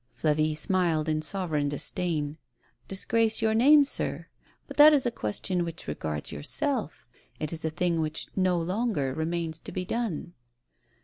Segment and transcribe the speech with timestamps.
[0.23, 2.39] riavie smiled in sovereign disdain."
[2.87, 4.29] Disgrace your name, sir?
[4.65, 7.05] But that is a question which regards yourself.
[7.39, 10.33] It is a thing which no longer remains to be done."